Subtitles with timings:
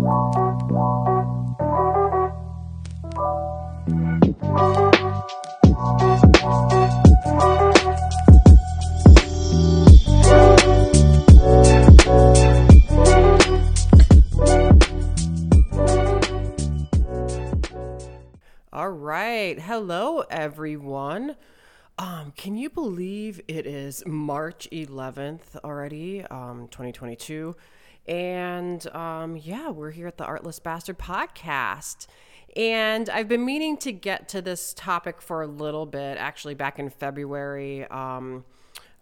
[0.00, 0.06] All
[18.88, 19.58] right.
[19.60, 21.36] Hello, everyone.
[21.98, 27.54] Um, can you believe it is March 11th already, um, 2022?
[28.10, 32.08] And um, yeah, we're here at the Artless Bastard podcast.
[32.56, 36.18] And I've been meaning to get to this topic for a little bit.
[36.18, 38.44] Actually, back in February, um,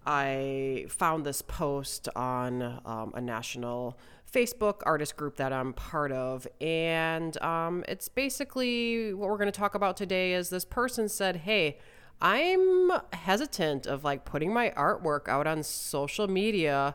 [0.04, 3.98] I found this post on um, a national
[4.30, 6.46] Facebook artist group that I'm part of.
[6.60, 11.36] And um, it's basically what we're going to talk about today is this person said,
[11.36, 11.78] Hey,
[12.20, 16.94] I'm hesitant of like putting my artwork out on social media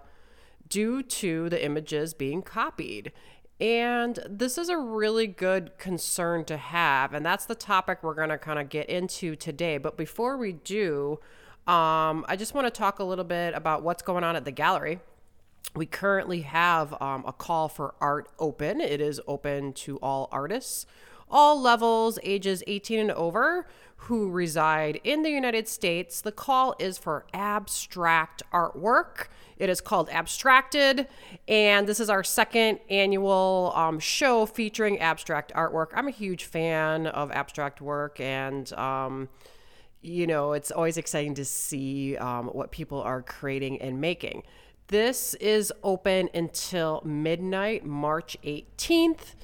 [0.73, 3.12] due to the images being copied.
[3.59, 7.13] And this is a really good concern to have.
[7.13, 9.77] And that's the topic we're going to kind of get into today.
[9.77, 11.20] But before we do,
[11.68, 14.51] um, I just want to talk a little bit about what's going on at the
[14.51, 14.99] gallery
[15.76, 18.79] we currently have um, a call for art open.
[18.79, 20.85] It is open to all artists,
[21.29, 23.68] all levels, ages 18 and over,
[24.04, 26.21] who reside in the United States.
[26.21, 29.27] The call is for abstract artwork.
[29.57, 31.07] It is called Abstracted,
[31.48, 35.91] and this is our second annual um, show featuring abstract artwork.
[35.93, 39.29] I'm a huge fan of abstract work, and um,
[40.01, 44.43] you know, it's always exciting to see um, what people are creating and making.
[44.88, 49.35] This is open until midnight, March 18th.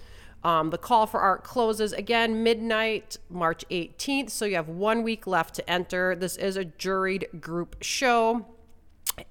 [0.44, 4.30] Um, the call for art closes again midnight, March 18th.
[4.30, 6.16] So you have one week left to enter.
[6.16, 8.46] This is a juried group show.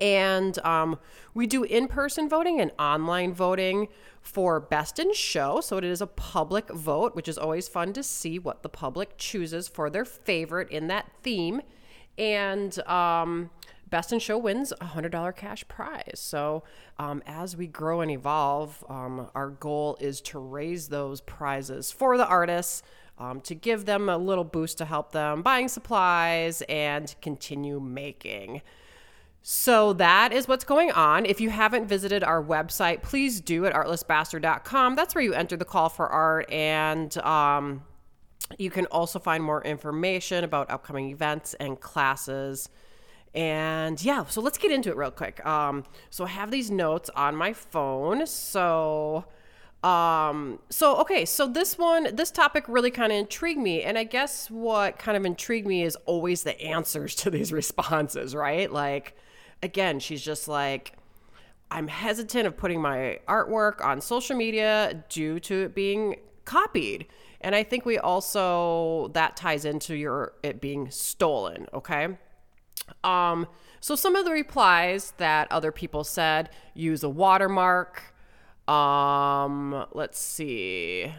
[0.00, 0.98] And um,
[1.32, 3.88] we do in person voting and online voting
[4.20, 5.62] for Best in Show.
[5.62, 9.16] So it is a public vote, which is always fun to see what the public
[9.16, 11.62] chooses for their favorite in that theme.
[12.18, 13.50] And um,
[13.90, 16.14] Best in Show wins a $100 cash prize.
[16.16, 16.64] So,
[16.98, 22.16] um, as we grow and evolve, um, our goal is to raise those prizes for
[22.16, 22.82] the artists,
[23.18, 28.62] um, to give them a little boost to help them buying supplies and continue making.
[29.42, 31.24] So that is what's going on.
[31.24, 34.94] If you haven't visited our website, please do at artlessbastard.com.
[34.94, 37.82] That's where you enter the call for art and um,
[38.56, 42.68] you can also find more information about upcoming events and classes.
[43.34, 45.44] And yeah, so let's get into it real quick.
[45.44, 48.26] Um, so I have these notes on my phone.
[48.26, 49.24] So,
[49.82, 54.04] um, so okay, so this one, this topic really kind of intrigued me, and I
[54.04, 58.70] guess what kind of intrigued me is always the answers to these responses, right?
[58.72, 59.16] Like,
[59.62, 60.94] again, she's just like,
[61.70, 67.06] I'm hesitant of putting my artwork on social media due to it being copied.
[67.40, 72.16] And I think we also that ties into your it being stolen, okay?
[73.04, 73.46] Um,
[73.80, 78.14] so some of the replies that other people said use a watermark.
[78.66, 81.12] Um, let's see.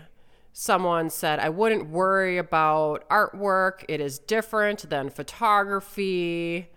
[0.51, 3.85] Someone said, I wouldn't worry about artwork.
[3.87, 6.69] It is different than photography.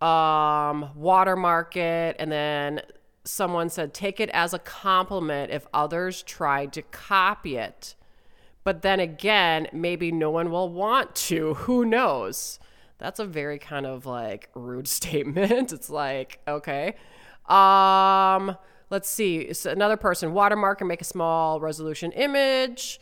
[0.00, 2.16] Um, watermark it.
[2.18, 2.82] And then
[3.24, 7.94] someone said, take it as a compliment if others tried to copy it.
[8.62, 11.54] But then again, maybe no one will want to.
[11.54, 12.58] Who knows?
[12.98, 15.72] That's a very kind of like rude statement.
[15.72, 16.94] It's like, okay.
[17.46, 18.56] Um,
[18.90, 19.52] let's see.
[19.52, 23.00] So another person watermark and make a small resolution image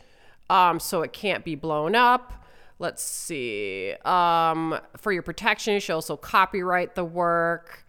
[0.49, 2.45] um, so it can't be blown up.
[2.79, 3.93] Let's see.
[4.03, 7.85] Um, for your protection, you should also copyright the work.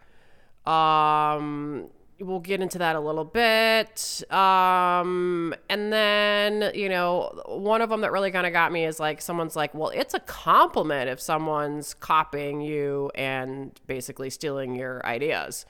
[0.65, 1.89] Um,
[2.19, 4.23] we'll get into that a little bit.
[4.31, 8.99] Um, and then, you know, one of them that really kind of got me is
[8.99, 15.05] like someone's like, well, it's a compliment if someone's copying you and basically stealing your
[15.05, 15.65] ideas.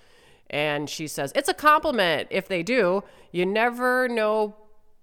[0.50, 3.04] And she says, it's a compliment if they do.
[3.32, 4.56] You never know,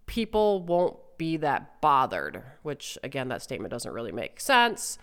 [0.06, 4.98] people won't be that bothered, which again, that statement doesn't really make sense.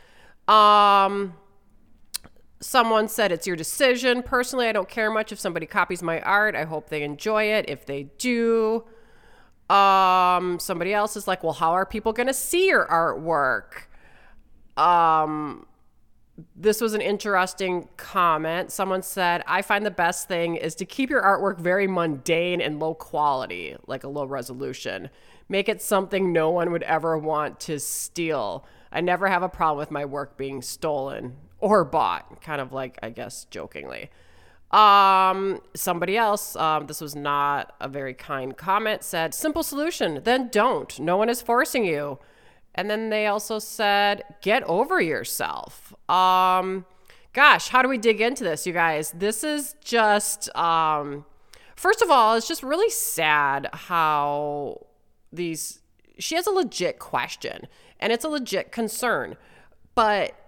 [0.47, 1.33] Um,
[2.61, 4.21] Someone said it's your decision.
[4.21, 6.55] Personally, I don't care much if somebody copies my art.
[6.55, 7.69] I hope they enjoy it.
[7.69, 8.83] If they do,
[9.69, 13.85] um, somebody else is like, well, how are people going to see your artwork?
[14.81, 15.67] Um,
[16.55, 18.71] this was an interesting comment.
[18.71, 22.77] Someone said, I find the best thing is to keep your artwork very mundane and
[22.77, 25.09] low quality, like a low resolution.
[25.47, 28.65] Make it something no one would ever want to steal.
[28.91, 32.97] I never have a problem with my work being stolen or bought, kind of like,
[33.03, 34.09] I guess, jokingly.
[34.71, 40.49] Um, somebody else, um, this was not a very kind comment, said, simple solution, then
[40.49, 40.99] don't.
[40.99, 42.19] No one is forcing you.
[42.75, 45.93] And then they also said, get over yourself.
[46.09, 46.85] Um,
[47.33, 49.11] gosh, how do we dig into this, you guys?
[49.11, 51.25] This is just, um,
[51.75, 54.85] first of all, it's just really sad how
[55.33, 55.81] these,
[56.19, 57.67] she has a legit question
[57.99, 59.35] and it's a legit concern.
[59.95, 60.38] But,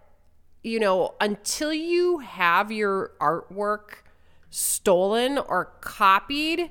[0.64, 4.04] you know, until you have your artwork
[4.50, 6.70] stolen or copied,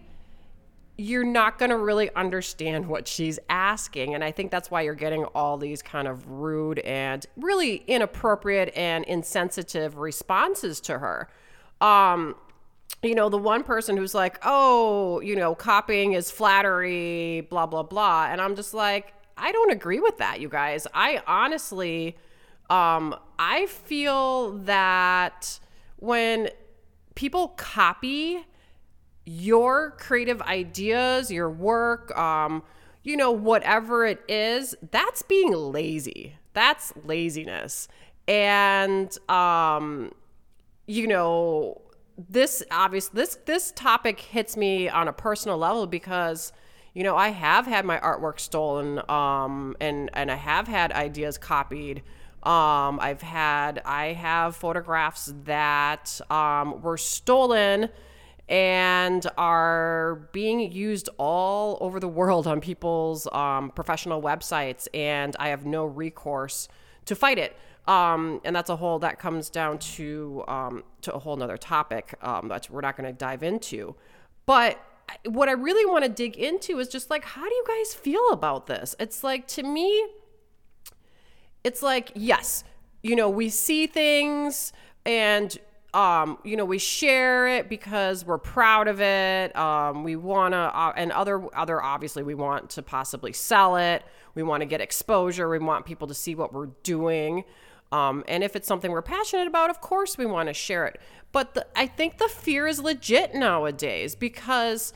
[0.97, 4.15] you're not going to really understand what she's asking.
[4.15, 8.73] And I think that's why you're getting all these kind of rude and really inappropriate
[8.77, 11.29] and insensitive responses to her.
[11.81, 12.37] Um,
[13.03, 17.83] you know, the one person who's like, oh, you know, copying is flattery, blah, blah,
[17.83, 18.27] blah.
[18.31, 20.87] And I'm just like, I don't agree with that, you guys.
[20.93, 22.17] I honestly,
[22.71, 25.59] um, I feel that
[25.97, 26.49] when
[27.15, 28.47] people copy
[29.27, 32.63] your creative ideas, your work, um,
[33.03, 36.37] you know, whatever it is, that's being lazy.
[36.53, 37.89] That's laziness.
[38.27, 40.13] And um,
[40.87, 41.81] you know,
[42.29, 46.53] this obvious this this topic hits me on a personal level because
[46.93, 51.39] you know, I have had my artwork stolen um and and I have had ideas
[51.39, 52.03] copied.
[52.43, 57.91] Um, I've had I have photographs that um, were stolen
[58.49, 65.49] and are being used all over the world on people's um, professional websites, and I
[65.49, 66.69] have no recourse
[67.05, 67.57] to fight it.
[67.87, 72.15] Um, and that's a whole that comes down to um, to a whole nother topic
[72.23, 73.95] um, that we're not going to dive into.
[74.47, 74.79] But
[75.27, 78.31] what I really want to dig into is just like, how do you guys feel
[78.31, 78.95] about this?
[78.99, 80.07] It's like to me,
[81.65, 82.65] it's like yes,
[83.03, 84.73] you know, we see things
[85.05, 85.59] and
[85.93, 89.55] um, you know, we share it because we're proud of it.
[89.57, 94.05] Um, we want to, uh, and other, other, obviously, we want to possibly sell it.
[94.35, 95.49] We want to get exposure.
[95.49, 97.45] We want people to see what we're doing.
[97.91, 101.01] Um, and if it's something we're passionate about, of course, we want to share it.
[101.33, 104.93] But the, I think the fear is legit nowadays because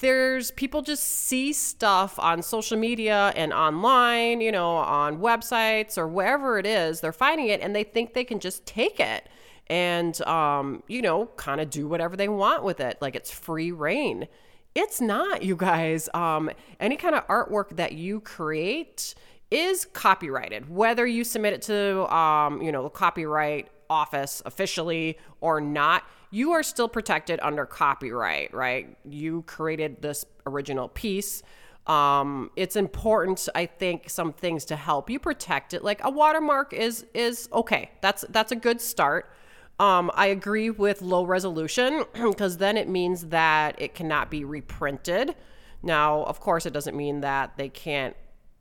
[0.00, 6.06] there's people just see stuff on social media and online, you know, on websites or
[6.06, 7.00] wherever it is.
[7.00, 9.28] They're finding it and they think they can just take it
[9.68, 12.98] and um, you know, kind of do whatever they want with it.
[13.00, 14.28] Like it's free rein.
[14.74, 16.08] It's not, you guys.
[16.12, 19.14] Um, any kind of artwork that you create
[19.50, 25.60] is copyrighted, whether you submit it to um, you know, the copyright office officially or
[25.60, 26.02] not.
[26.36, 28.94] You are still protected under copyright, right?
[29.08, 31.42] You created this original piece.
[31.86, 35.82] Um, it's important, I think, some things to help you protect it.
[35.82, 37.90] Like a watermark is is okay.
[38.02, 39.30] That's that's a good start.
[39.78, 45.36] Um, I agree with low resolution because then it means that it cannot be reprinted.
[45.82, 48.14] Now, of course, it doesn't mean that they can't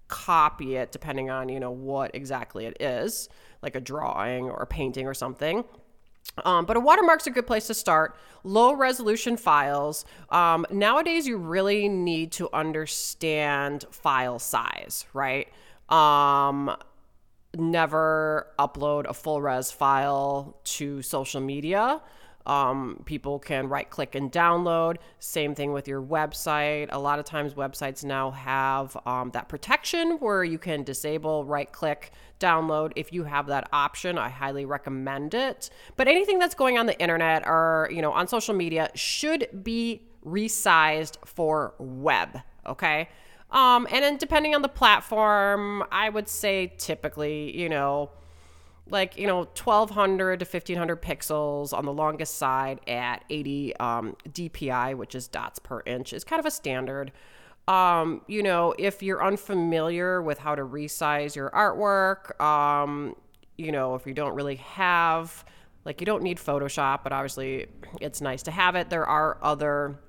[0.08, 3.28] copy it depending on, you know, what exactly it is,
[3.62, 5.66] like a drawing or a painting or something.
[6.44, 8.18] Um, but a watermark's a good place to start.
[8.44, 10.06] Low resolution files.
[10.30, 15.48] Um, nowadays, you really need to understand file size, right?
[15.90, 16.76] Um,
[17.56, 22.02] never upload a full res file to social media.
[22.46, 24.98] Um, people can right click and download.
[25.20, 26.88] Same thing with your website.
[26.92, 31.72] A lot of times, websites now have um, that protection where you can disable right
[31.72, 32.92] click, download.
[32.96, 35.70] If you have that option, I highly recommend it.
[35.96, 40.02] But anything that's going on the internet or you know on social media should be
[40.26, 42.42] resized for web.
[42.66, 43.10] Okay.
[43.52, 48.10] Um, and then depending on the platform, I would say typically, you know,
[48.90, 54.96] like you know 1200 to 1500 pixels on the longest side at 80 um, dpi
[54.96, 57.12] which is dots per inch is kind of a standard
[57.68, 63.16] um, you know if you're unfamiliar with how to resize your artwork um,
[63.58, 65.44] you know if you don't really have
[65.84, 67.68] like you don't need photoshop but obviously
[68.02, 70.00] it's nice to have it there are other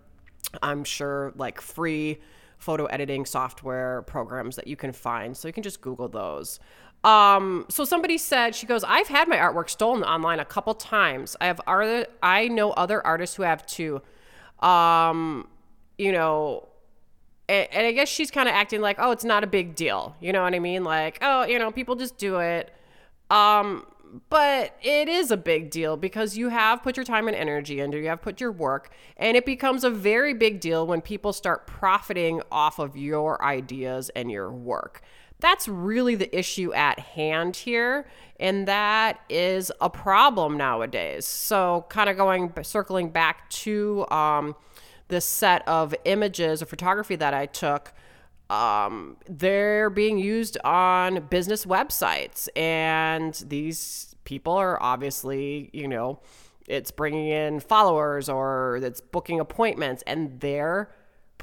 [0.62, 2.18] i'm sure like free
[2.59, 5.37] photo editing software programs that you can find.
[5.37, 6.59] So you can just Google those.
[7.06, 11.36] Um, so somebody said, she goes, I've had my artwork stolen online a couple times.
[11.40, 14.02] I have other, I know other artists who have too.
[14.58, 15.46] Um,
[15.98, 16.66] you know,
[17.48, 20.16] and, and I guess she's kind of acting like, oh, it's not a big deal.
[20.20, 20.82] You know what I mean?
[20.82, 22.75] Like, oh, you know, people just do it.
[23.30, 23.86] Um,
[24.28, 27.98] but it is a big deal because you have put your time and energy into
[27.98, 31.66] you have put your work and it becomes a very big deal when people start
[31.66, 35.02] profiting off of your ideas and your work
[35.40, 38.06] That's really the issue at hand here.
[38.40, 41.26] And that is a problem nowadays.
[41.26, 44.54] So, kind of going, circling back to um,
[45.08, 47.92] this set of images of photography that I took,
[48.50, 52.48] um, they're being used on business websites.
[52.56, 56.20] And these people are obviously, you know,
[56.68, 60.90] it's bringing in followers or it's booking appointments and they're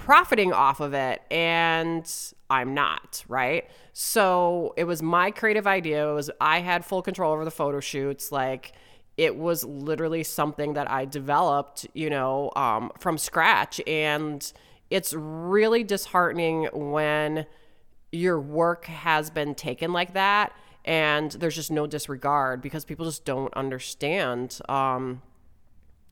[0.03, 2.12] profiting off of it and
[2.50, 3.69] I'm not, right?
[3.93, 6.10] So it was my creative idea.
[6.10, 8.74] It was I had full control over the photo shoots like
[9.15, 14.51] it was literally something that I developed, you know, um, from scratch and
[14.89, 17.45] it's really disheartening when
[18.12, 20.51] your work has been taken like that
[20.83, 25.22] and there's just no disregard because people just don't understand um,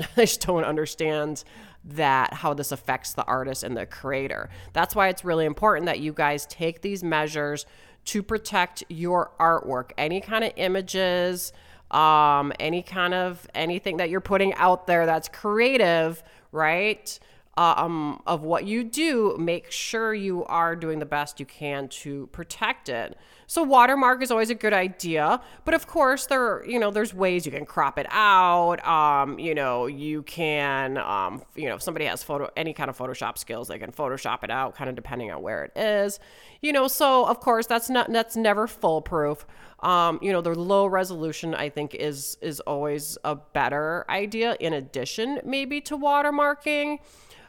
[0.16, 1.44] they just don't understand
[1.84, 4.50] that how this affects the artist and the creator.
[4.74, 7.66] That's why it's really important that you guys take these measures
[8.06, 9.92] to protect your artwork.
[9.98, 11.54] Any kind of images
[11.92, 17.20] um, any kind of anything that you're putting out there that's creative right
[17.58, 22.28] um, of what you do, make sure you are doing the best you can to
[22.28, 23.18] protect it.
[23.46, 27.46] So watermark is always a good idea, but of course there, you know, there's ways
[27.46, 28.78] you can crop it out.
[28.88, 32.98] Um, you know, you can, um, you know, if somebody has photo any kind of
[32.98, 36.20] Photoshop skills, they can Photoshop it out, kind of depending on where it is.
[36.62, 39.46] You know, so of course that's not that's never foolproof.
[39.82, 44.56] Um, you know, the low resolution I think is is always a better idea.
[44.62, 47.00] In addition, maybe to watermarking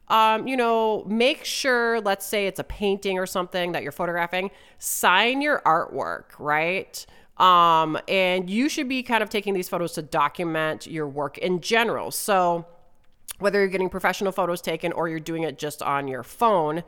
[0.08, 4.50] um, you know, make sure, let's say it's a painting or something that you're photographing,
[4.78, 7.04] sign your artwork, right?
[7.38, 11.60] Um, and you should be kind of taking these photos to document your work in
[11.60, 12.10] general.
[12.10, 12.66] So,
[13.38, 16.84] whether you're getting professional photos taken or you're doing it just on your phone,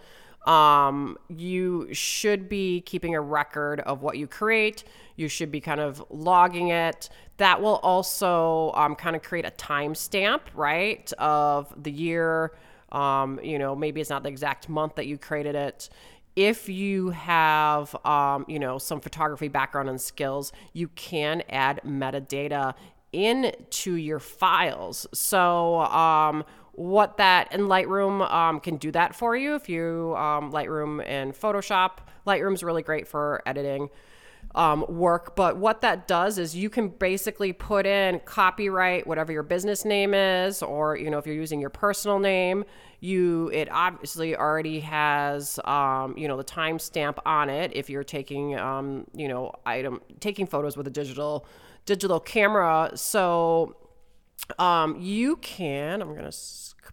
[0.46, 4.84] um, you should be keeping a record of what you create.
[5.16, 7.08] You should be kind of logging it.
[7.38, 12.52] That will also um, kind of create a timestamp, right, of the year
[12.94, 15.88] um, you know, maybe it's not the exact month that you created it.
[16.36, 22.74] If you have, um, you know, some photography background and skills, you can add metadata
[23.12, 25.06] into your files.
[25.12, 30.50] So, um, what that and Lightroom um, can do that for you if you um,
[30.50, 31.98] Lightroom and Photoshop.
[32.26, 33.90] Lightroom's really great for editing
[34.54, 35.34] um, work.
[35.34, 40.14] But what that does is you can basically put in copyright, whatever your business name
[40.14, 42.64] is, or you know if you're using your personal name,
[43.00, 48.58] you it obviously already has um, you know the timestamp on it if you're taking
[48.58, 51.46] um, you know item taking photos with a digital
[51.86, 52.90] digital camera.
[52.94, 53.76] So
[54.58, 56.00] um, you can.
[56.00, 56.32] I'm gonna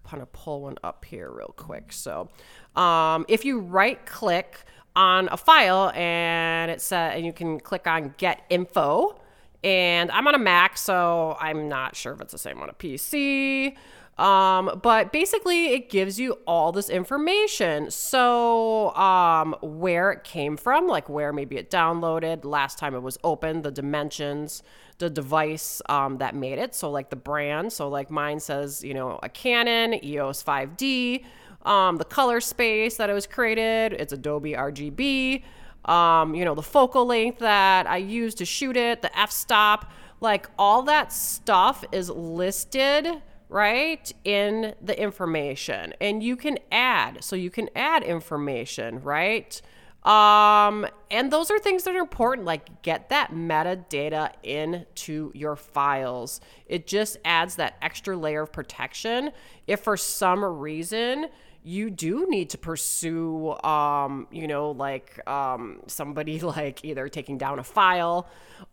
[0.03, 1.91] kind of pull one up here real quick.
[1.91, 2.29] So
[2.75, 4.63] um, if you right click
[4.95, 9.17] on a file and it said and you can click on get info.
[9.63, 12.73] And i'm on a mac so i'm not sure if it's the same on a
[12.73, 13.75] pc
[14.21, 17.89] um, but basically it gives you all this information.
[17.89, 23.17] So um, where it came from like where maybe it downloaded last time it was
[23.23, 24.61] open the dimensions
[24.99, 26.75] the device um, that made it.
[26.75, 27.73] So like the brand.
[27.73, 31.23] So like mine says you know a canon eos 5d
[31.65, 35.43] um, the color space that it was created, it's Adobe RGB.
[35.85, 39.91] Um, you know, the focal length that I used to shoot it, the f stop,
[40.19, 43.07] like all that stuff is listed
[43.49, 49.61] right in the information and you can add so you can add information right
[50.03, 52.45] um, and those are things that are important.
[52.45, 56.41] Like get that metadata into your files.
[56.65, 59.31] It just adds that extra layer of protection.
[59.67, 61.27] If for some reason
[61.63, 67.59] you do need to pursue um, you know like um, somebody like either taking down
[67.59, 68.27] a file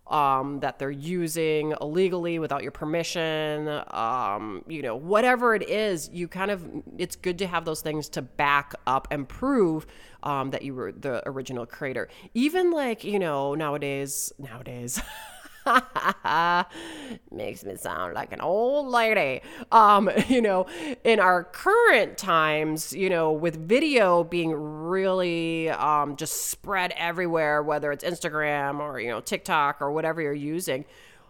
[0.07, 6.29] um, that they're using illegally without your permission um, you know whatever it is you
[6.29, 6.67] kind of
[6.97, 9.87] it's good to have those things to back up and prove
[10.23, 12.09] um, that you were the original creator.
[12.35, 15.01] Even like you know nowadays nowadays
[17.31, 19.43] Makes me sound like an old lady.
[19.73, 20.67] Um, you know,
[21.05, 27.93] in our current times, you know, with video being really um, just spread everywhere, whether
[27.93, 30.85] it's Instagram or, you know, TikTok or whatever you're using,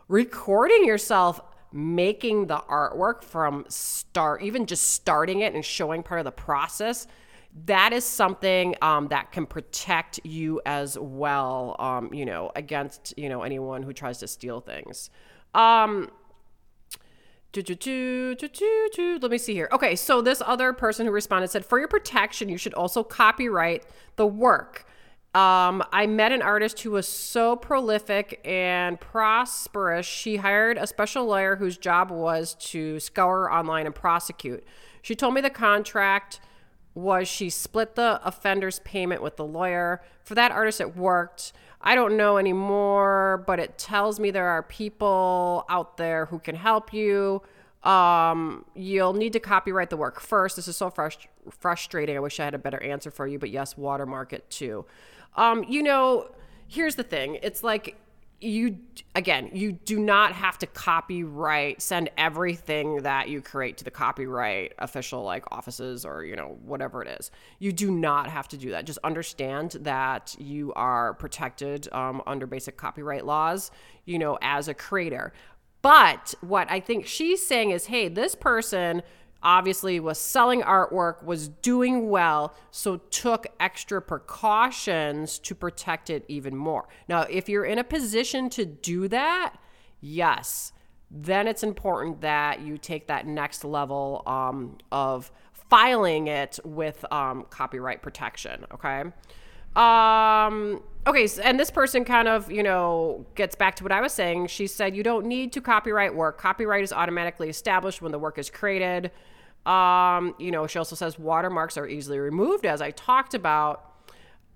[0.08, 1.40] recording yourself
[1.72, 7.06] making the artwork from start, even just starting it and showing part of the process
[7.66, 13.28] that is something um, that can protect you as well, um, you know, against, you
[13.28, 15.10] know, anyone who tries to steal things.
[15.54, 16.10] Um,
[17.52, 19.18] do, do, do.
[19.20, 19.68] Let me see here.
[19.72, 23.84] Okay, so this other person who responded said, For your protection, you should also copyright
[24.16, 24.84] the work
[25.34, 30.06] Um, I met an artist who was so prolific and prosperous.
[30.06, 34.64] She hired a special lawyer whose job was to scour online and prosecute.
[35.02, 36.40] She told me the contract
[36.98, 40.02] was she split the offender's payment with the lawyer.
[40.24, 41.52] For that artist, it worked.
[41.80, 46.56] I don't know anymore, but it tells me there are people out there who can
[46.56, 47.42] help you.
[47.84, 50.56] Um, you'll need to copyright the work first.
[50.56, 52.16] This is so frust- frustrating.
[52.16, 54.84] I wish I had a better answer for you, but yes, watermark it too.
[55.36, 56.32] Um, you know,
[56.66, 57.38] here's the thing.
[57.42, 57.96] It's like
[58.40, 58.78] you
[59.14, 64.74] again, you do not have to copyright send everything that you create to the copyright
[64.78, 67.30] official like offices or, you know, whatever it is.
[67.58, 68.84] You do not have to do that.
[68.84, 73.72] Just understand that you are protected um, under basic copyright laws,
[74.04, 75.32] you know, as a creator.
[75.82, 79.02] But what I think she's saying is, hey, this person
[79.42, 86.56] obviously was selling artwork, was doing well, so took extra precautions to protect it even
[86.56, 86.88] more.
[87.08, 89.56] Now, if you're in a position to do that,
[90.00, 90.72] yes,
[91.10, 95.30] then it's important that you take that next level um, of
[95.70, 98.66] filing it with um, copyright protection.
[98.72, 99.04] Okay.
[99.76, 104.12] Um, okay, and this person kind of, you know, gets back to what I was
[104.12, 104.48] saying.
[104.48, 106.38] She said, You don't need to copyright work.
[106.38, 109.10] Copyright is automatically established when the work is created.
[109.66, 113.84] Um, you know, she also says watermarks are easily removed, as I talked about.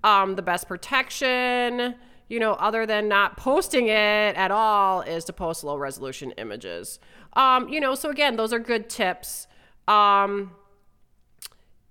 [0.05, 1.95] Um, the best protection,
[2.29, 6.99] you know, other than not posting it at all, is to post low resolution images.
[7.35, 9.47] Um, you know, so again, those are good tips.
[9.87, 10.53] Um,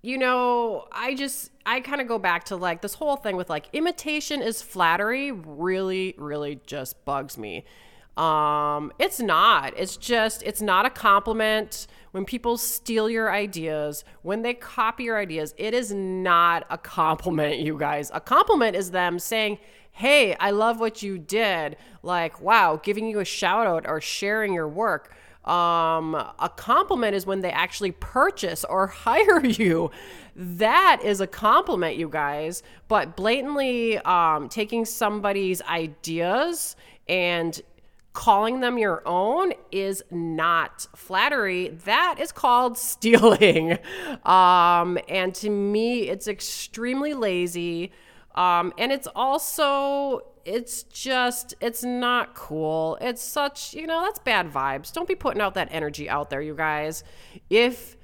[0.01, 3.49] you know, I just I kind of go back to like this whole thing with
[3.49, 7.65] like imitation is flattery really really just bugs me.
[8.17, 9.73] Um it's not.
[9.77, 15.17] It's just it's not a compliment when people steal your ideas, when they copy your
[15.19, 15.53] ideas.
[15.57, 18.11] It is not a compliment, you guys.
[18.13, 19.59] A compliment is them saying,
[19.91, 24.51] "Hey, I love what you did." Like, "Wow, giving you a shout out or sharing
[24.53, 25.13] your work."
[25.45, 29.91] Um, a compliment is when they actually purchase or hire you.
[30.35, 32.63] That is a compliment, you guys.
[32.87, 36.75] But blatantly um, taking somebody's ideas
[37.07, 37.59] and
[38.13, 41.69] calling them your own is not flattery.
[41.85, 43.77] That is called stealing.
[44.25, 47.91] Um, and to me, it's extremely lazy.
[48.35, 52.97] Um, and it's also it's just it's not cool.
[53.01, 54.93] It's such you know that's bad vibes.
[54.93, 57.03] Don't be putting out that energy out there you guys.
[57.49, 57.97] If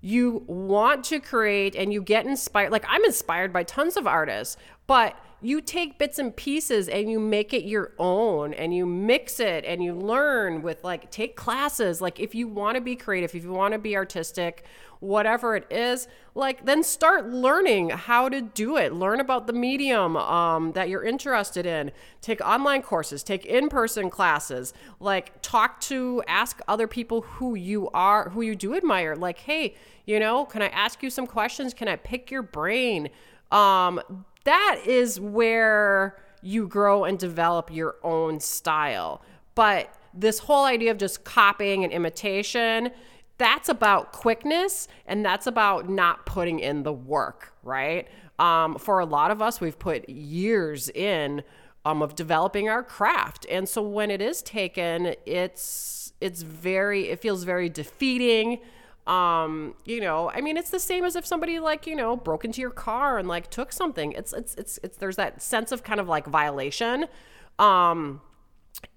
[0.00, 4.56] you want to create and you get inspired like i'm inspired by tons of artists
[4.88, 9.40] but you take bits and pieces and you make it your own and you mix
[9.40, 12.00] it and you learn with like take classes.
[12.00, 14.64] Like if you want to be creative if you want to be artistic
[15.02, 18.92] whatever it is like then start learning how to do it.
[18.92, 21.90] Learn about the medium um, that you're interested in.
[22.20, 24.72] Take online courses take in-person classes.
[25.00, 29.16] Like talk to ask other people who you are who you do admire.
[29.16, 29.74] Like hey
[30.06, 31.74] you know can i ask you some questions?
[31.74, 33.10] Can i pick your brain?
[33.50, 34.00] Um,
[34.44, 39.20] that is where you grow and develop your own style.
[39.54, 42.90] But this whole idea of just copying and imitation,
[43.42, 48.06] that's about quickness and that's about not putting in the work, right?
[48.38, 51.42] Um, for a lot of us, we've put years in
[51.84, 57.20] um, of developing our craft, and so when it is taken, it's it's very it
[57.20, 58.60] feels very defeating.
[59.04, 62.44] Um you know i mean it's the same as if somebody like you know broke
[62.44, 64.12] into your car and like took something.
[64.12, 67.06] It's it's it's, it's there's that sense of kind of like violation.
[67.58, 68.20] Um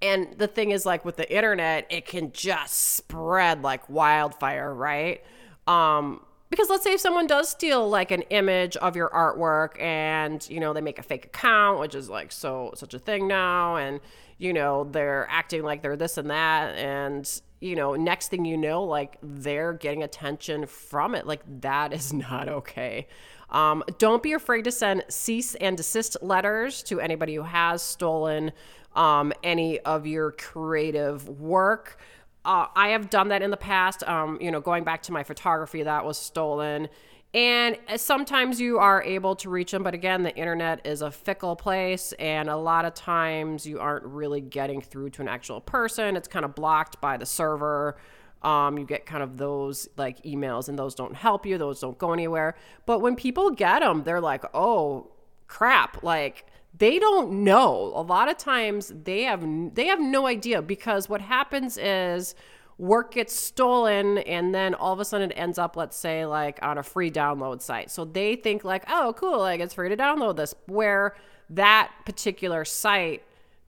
[0.02, 5.24] and the thing is like with the internet it can just spread like wildfire right
[5.68, 10.48] um because let's say if someone does steal like an image of your artwork and
[10.50, 13.76] you know they make a fake account which is like so such a thing now
[13.76, 14.00] and
[14.38, 18.58] you know they're acting like they're this and that and you know, next thing you
[18.58, 21.26] know, like they're getting attention from it.
[21.26, 23.08] Like that is not okay.
[23.50, 28.52] Um, don't be afraid to send cease and desist letters to anybody who has stolen
[28.96, 31.98] um, any of your creative work.
[32.44, 34.04] Uh, I have done that in the past.
[34.08, 36.90] Um, you know, going back to my photography that was stolen.
[37.34, 41.58] And sometimes you are able to reach them, but again, the internet is a fickle
[41.58, 46.16] place, and a lot of times you aren't really getting through to an actual person.
[46.16, 47.98] It's kind of blocked by the server.
[48.42, 51.98] Um, you get kind of those like emails, and those don't help you, those don't
[51.98, 52.56] go anywhere.
[52.86, 55.12] But when people get them, they're like, oh
[55.48, 56.46] crap, like
[56.78, 57.92] they don't know.
[57.96, 59.44] A lot of times they have
[59.76, 62.36] they have no idea because what happens is
[62.78, 66.60] work gets stolen and then all of a sudden it ends up let's say like
[66.62, 67.90] on a free download site.
[67.92, 71.16] So they think like oh cool like it's free to download this where
[71.52, 73.24] that particular site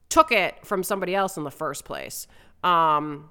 [0.08, 2.26] took it from somebody else in the first place.
[2.62, 3.30] Um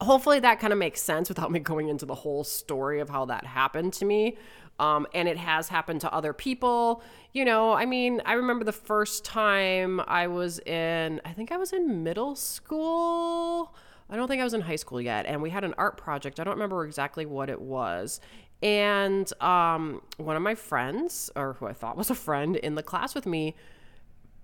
[0.00, 3.24] hopefully that kind of makes sense without me going into the whole story of how
[3.26, 4.36] that happened to me
[4.78, 8.72] um, and it has happened to other people you know i mean i remember the
[8.72, 13.74] first time i was in i think i was in middle school
[14.10, 16.40] I don't think I was in high school yet, and we had an art project.
[16.40, 18.20] I don't remember exactly what it was.
[18.62, 22.82] And um, one of my friends, or who I thought was a friend in the
[22.82, 23.54] class with me,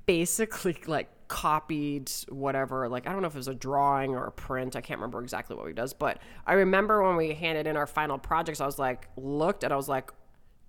[0.06, 2.88] basically like copied whatever.
[2.88, 4.76] Like, I don't know if it was a drawing or a print.
[4.76, 5.94] I can't remember exactly what he does.
[5.94, 9.72] But I remember when we handed in our final projects, I was like, looked and
[9.72, 10.12] I was like,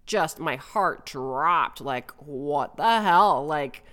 [0.05, 1.81] just my heart dropped.
[1.81, 3.45] Like, what the hell?
[3.45, 3.83] Like,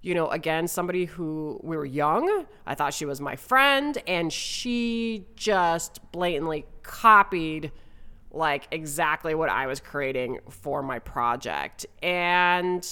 [0.00, 2.46] you know, again, somebody who we were young.
[2.66, 7.72] I thought she was my friend, and she just blatantly copied
[8.30, 11.86] like exactly what I was creating for my project.
[12.02, 12.86] And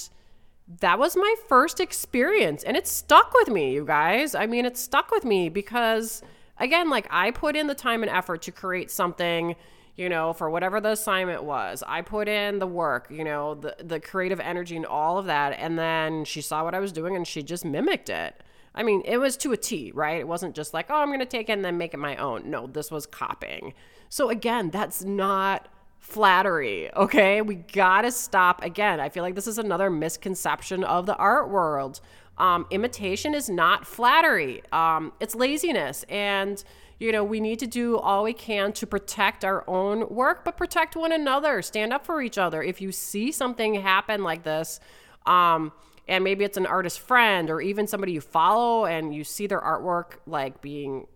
[0.80, 4.34] that was my first experience, and it stuck with me, you guys.
[4.34, 6.22] I mean, it stuck with me because,
[6.58, 9.54] again, like I put in the time and effort to create something
[9.96, 11.82] you know, for whatever the assignment was.
[11.86, 15.56] I put in the work, you know, the the creative energy and all of that,
[15.58, 18.42] and then she saw what I was doing and she just mimicked it.
[18.74, 20.20] I mean, it was to a T, right?
[20.20, 22.16] It wasn't just like, oh, I'm going to take it and then make it my
[22.16, 22.50] own.
[22.50, 23.72] No, this was copying.
[24.10, 27.40] So again, that's not flattery, okay?
[27.40, 29.00] We got to stop again.
[29.00, 32.00] I feel like this is another misconception of the art world.
[32.38, 34.62] Um, imitation is not flattery.
[34.72, 36.62] Um, it's laziness and
[36.98, 40.56] you know, we need to do all we can to protect our own work, but
[40.56, 42.62] protect one another, stand up for each other.
[42.62, 44.80] If you see something happen like this,
[45.26, 45.72] um,
[46.08, 49.60] and maybe it's an artist friend or even somebody you follow and you see their
[49.60, 51.06] artwork like being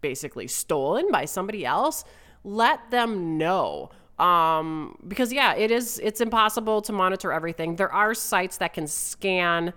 [0.00, 2.04] basically stolen by somebody else,
[2.44, 3.90] let them know.
[4.18, 7.76] Um, because yeah, it is, it's impossible to monitor everything.
[7.76, 9.72] There are sites that can scan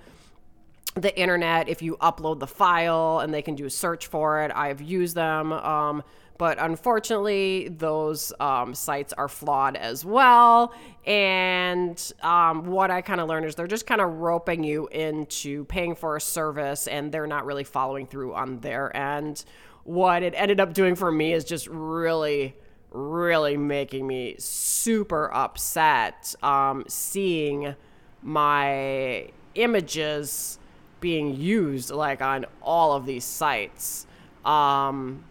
[0.95, 4.51] the internet if you upload the file and they can do a search for it.
[4.53, 5.53] I've used them.
[5.53, 6.03] Um,
[6.37, 10.73] but unfortunately, those um, sites are flawed as well.
[11.05, 15.65] And um, what I kind of learned is they're just kind of roping you into
[15.65, 19.45] paying for a service and they're not really following through on their end.
[19.83, 22.55] What it ended up doing for me is just really,
[22.89, 27.75] really making me super upset um, seeing
[28.23, 30.57] my images
[31.01, 34.07] being used like on all of these sites.
[34.45, 35.23] Um,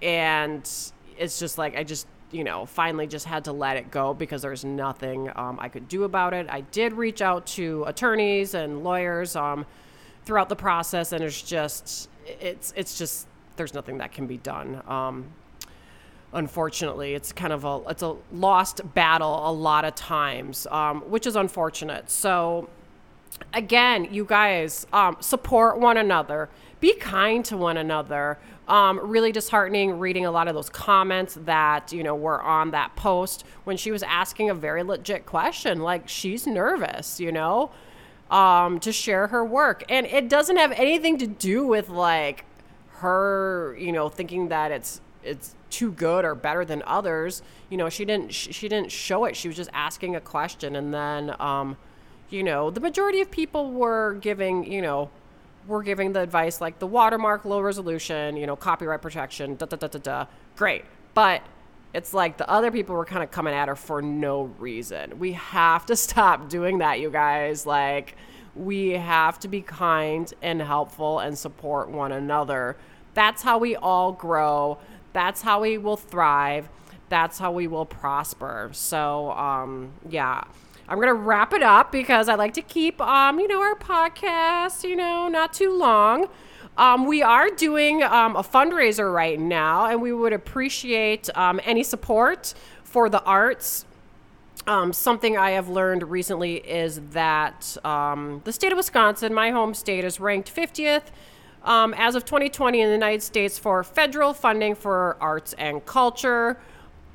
[0.00, 0.62] and
[1.18, 4.42] it's just like I just you know finally just had to let it go because
[4.42, 6.46] there's nothing um, I could do about it.
[6.48, 9.66] I did reach out to attorneys and lawyers um,
[10.24, 14.82] throughout the process, and it's just it's it's just there's nothing that can be done.
[14.86, 15.26] Um,
[16.32, 21.26] unfortunately, it's kind of a it's a lost battle a lot of times, um, which
[21.26, 22.10] is unfortunate.
[22.10, 22.68] So
[23.52, 26.48] again, you guys um, support one another,
[26.80, 28.38] be kind to one another.
[28.68, 32.94] Um, really disheartening reading a lot of those comments that you know were on that
[32.96, 35.80] post when she was asking a very legit question.
[35.80, 37.70] Like she's nervous, you know,
[38.30, 42.44] um, to share her work, and it doesn't have anything to do with like
[42.98, 47.42] her, you know, thinking that it's it's too good or better than others.
[47.70, 49.34] You know, she didn't she didn't show it.
[49.34, 51.34] She was just asking a question, and then.
[51.40, 51.78] Um,
[52.30, 55.10] you know, the majority of people were giving, you know,
[55.66, 59.76] were giving the advice like the watermark, low resolution, you know, copyright protection, da da
[59.76, 60.26] da da da.
[60.56, 60.84] Great.
[61.14, 61.42] But
[61.94, 65.18] it's like the other people were kind of coming at her for no reason.
[65.18, 67.66] We have to stop doing that, you guys.
[67.66, 68.16] Like,
[68.54, 72.76] we have to be kind and helpful and support one another.
[73.14, 74.78] That's how we all grow.
[75.12, 76.68] That's how we will thrive.
[77.08, 78.70] That's how we will prosper.
[78.72, 80.44] So, um, yeah.
[80.88, 84.88] I'm gonna wrap it up because I like to keep, um, you know, our podcast,
[84.88, 86.28] you know, not too long.
[86.78, 91.82] Um, we are doing um, a fundraiser right now, and we would appreciate um, any
[91.82, 93.84] support for the arts.
[94.66, 99.74] Um, something I have learned recently is that um, the state of Wisconsin, my home
[99.74, 101.04] state, is ranked 50th
[101.64, 106.60] um, as of 2020 in the United States for federal funding for arts and culture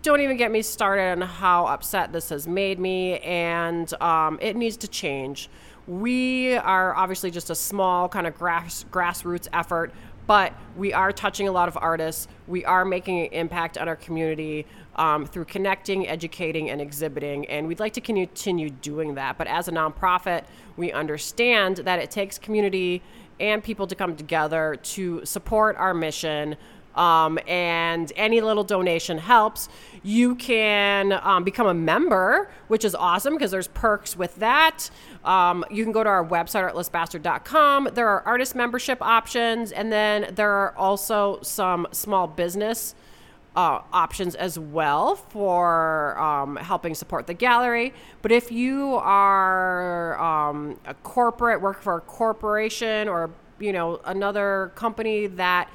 [0.04, 4.56] don't even get me started on how upset this has made me, and um, it
[4.56, 5.50] needs to change.
[5.88, 9.94] We are obviously just a small kind of grass grassroots effort,
[10.28, 12.28] but we are touching a lot of artists.
[12.48, 14.66] We are making an impact on our community
[14.98, 19.38] um, through connecting, educating, and exhibiting, and we'd like to continue doing that.
[19.38, 20.44] But as a nonprofit,
[20.76, 23.02] we understand that it takes community
[23.40, 26.58] and people to come together to support our mission
[26.96, 29.70] Um, and any little donation helps.
[30.04, 34.90] You can um, become a member, which is awesome because there's perks with that.
[35.24, 37.90] Um, you can go to our website, artlessbastard.com.
[37.94, 42.96] There are artist membership options, and then there are also some small business
[43.56, 47.94] uh, options as well for um, helping support the gallery.
[48.22, 53.30] But if you are um, a corporate, work for a corporation or
[53.60, 55.70] you know another company that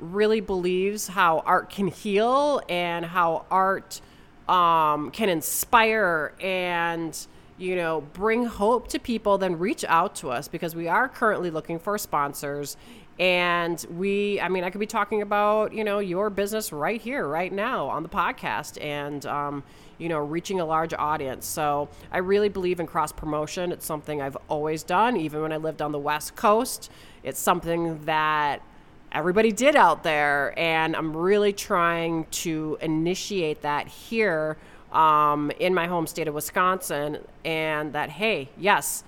[0.00, 4.00] really believes how art can heal and how art
[4.48, 7.26] um, can inspire and
[7.58, 11.50] you know bring hope to people, then reach out to us because we are currently
[11.50, 12.76] looking for sponsors
[13.20, 17.28] and we, I mean, I could be talking about, you know, your business right here,
[17.28, 19.62] right now on the podcast and, um,
[19.98, 21.44] you know, reaching a large audience.
[21.44, 23.72] So I really believe in cross promotion.
[23.72, 26.90] It's something I've always done, even when I lived on the West Coast.
[27.22, 28.62] It's something that
[29.12, 30.58] everybody did out there.
[30.58, 34.56] And I'm really trying to initiate that here
[34.92, 37.18] um, in my home state of Wisconsin.
[37.44, 39.04] And that, hey, yes,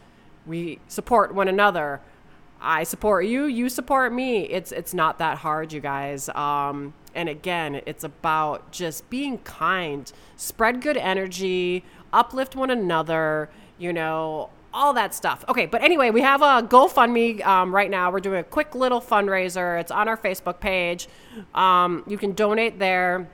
[0.47, 2.01] we support one another
[2.63, 4.45] I support you, you support me.
[4.45, 6.29] It's it's not that hard, you guys.
[6.29, 13.93] Um, and again, it's about just being kind, spread good energy, uplift one another, you
[13.93, 15.45] know, all that stuff.
[15.49, 18.11] Okay, but anyway, we have a GoFundMe um, right now.
[18.11, 19.81] We're doing a quick little fundraiser.
[19.81, 21.09] It's on our Facebook page.
[21.55, 23.29] Um, you can donate there,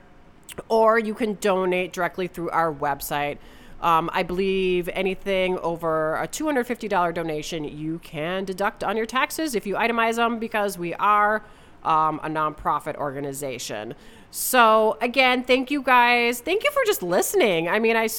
[0.67, 3.37] or you can donate directly through our website.
[3.81, 9.65] Um, I believe anything over a $250 donation you can deduct on your taxes if
[9.65, 11.43] you itemize them because we are
[11.85, 13.95] um, a nonprofit organization.
[14.31, 16.41] So again, thank you guys.
[16.41, 17.69] Thank you for just listening.
[17.69, 18.09] I mean, I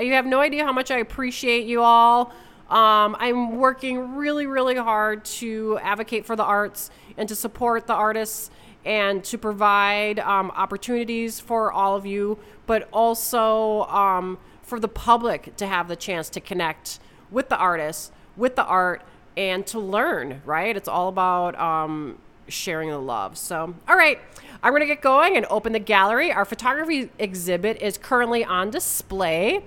[0.00, 2.32] you have no idea how much I appreciate you all.
[2.72, 7.92] Um, I'm working really, really hard to advocate for the arts and to support the
[7.92, 8.50] artists
[8.86, 15.54] and to provide um, opportunities for all of you, but also um, for the public
[15.56, 16.98] to have the chance to connect
[17.30, 19.02] with the artists, with the art,
[19.36, 20.74] and to learn, right?
[20.74, 22.16] It's all about um,
[22.48, 23.36] sharing the love.
[23.36, 24.18] So, all right,
[24.62, 26.32] I'm going to get going and open the gallery.
[26.32, 29.62] Our photography exhibit is currently on display.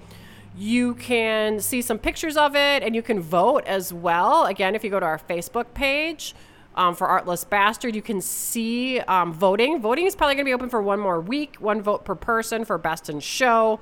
[0.58, 4.46] You can see some pictures of it and you can vote as well.
[4.46, 6.34] Again, if you go to our Facebook page,
[6.76, 7.96] um, for Artless Bastard.
[7.96, 9.80] You can see um, voting.
[9.80, 12.66] Voting is probably going to be open for one more week, one vote per person
[12.66, 13.80] for Best in Show.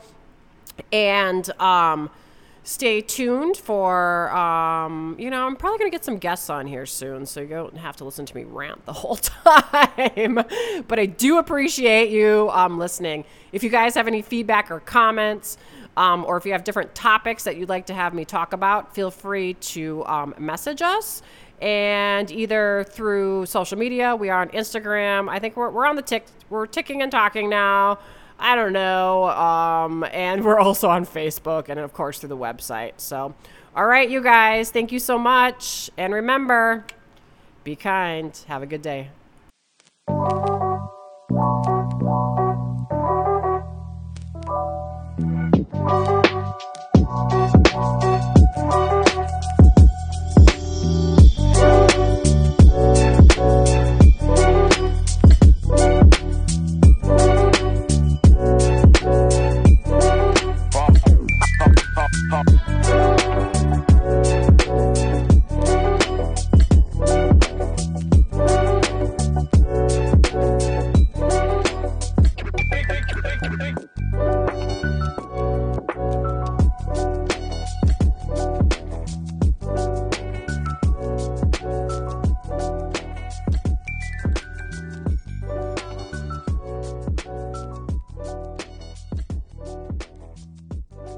[0.91, 2.09] And um,
[2.63, 6.85] stay tuned for, um, you know, I'm probably going to get some guests on here
[6.85, 10.35] soon, so you don't have to listen to me rant the whole time.
[10.87, 13.25] but I do appreciate you um, listening.
[13.51, 15.57] If you guys have any feedback or comments,
[15.97, 18.95] um, or if you have different topics that you'd like to have me talk about,
[18.95, 21.21] feel free to um, message us.
[21.61, 25.29] And either through social media, we are on Instagram.
[25.29, 27.99] I think we're, we're on the tick, we're ticking and talking now.
[28.39, 29.29] I don't know.
[29.29, 32.93] Um, and we're also on Facebook and, of course, through the website.
[32.97, 33.33] So,
[33.75, 35.89] all right, you guys, thank you so much.
[35.97, 36.85] And remember,
[37.63, 38.37] be kind.
[38.47, 39.09] Have a good day.